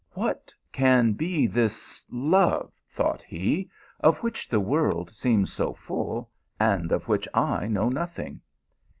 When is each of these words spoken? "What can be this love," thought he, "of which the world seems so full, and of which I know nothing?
"What 0.23 0.51
can 0.71 1.13
be 1.13 1.45
this 1.45 2.07
love," 2.09 2.71
thought 2.89 3.21
he, 3.21 3.69
"of 3.99 4.17
which 4.23 4.49
the 4.49 4.59
world 4.59 5.11
seems 5.11 5.53
so 5.53 5.75
full, 5.75 6.27
and 6.59 6.91
of 6.91 7.07
which 7.07 7.27
I 7.35 7.67
know 7.67 7.87
nothing? 7.87 8.41